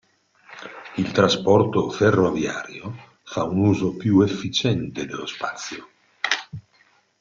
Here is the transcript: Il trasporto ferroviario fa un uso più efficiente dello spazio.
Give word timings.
Il 0.95 1.11
trasporto 1.11 1.91
ferroviario 1.91 3.19
fa 3.21 3.43
un 3.43 3.59
uso 3.67 3.95
più 3.97 4.21
efficiente 4.21 5.05
dello 5.05 5.27
spazio. 5.27 5.89